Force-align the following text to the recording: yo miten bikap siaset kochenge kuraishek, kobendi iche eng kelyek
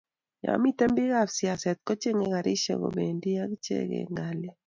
yo 0.43 0.51
miten 0.63 0.89
bikap 0.97 1.29
siaset 1.37 1.77
kochenge 1.87 2.25
kuraishek, 2.31 2.79
kobendi 2.83 3.29
iche 3.53 3.75
eng 3.97 4.11
kelyek 4.19 4.57